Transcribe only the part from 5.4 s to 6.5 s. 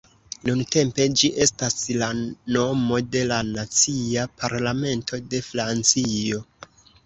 Francio.